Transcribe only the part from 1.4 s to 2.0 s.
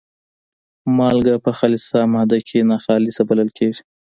په خالصه